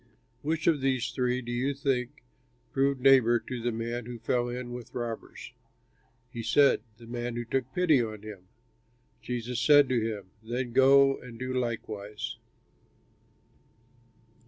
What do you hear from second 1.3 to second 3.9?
do you think proved neighbor to the